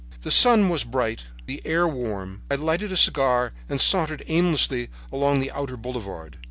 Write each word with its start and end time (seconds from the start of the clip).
"The 0.23 0.31
sun 0.31 0.69
was 0.69 0.83
bright, 0.83 1.25
the 1.45 1.61
air 1.63 1.87
warm. 1.87 2.41
I 2.49 2.55
lighted 2.55 2.91
a 2.91 2.97
cigar 2.97 3.53
and 3.69 3.79
sauntered 3.79 4.23
aimlessly 4.25 4.89
along 5.11 5.41
the 5.41 5.51
outer 5.51 5.77
boulevard. 5.77 6.39